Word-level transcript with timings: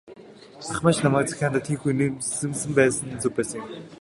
Ах 0.71 0.79
маань 0.83 0.97
ч 0.97 0.99
намайг 1.05 1.27
захиандаа 1.29 1.63
тийнхүү 1.65 1.91
зэмлэсэн 2.37 2.71
байсан 2.79 3.05
нь 3.13 3.21
зөв 3.21 3.33
байсан 3.37 3.59
юм. 3.61 3.65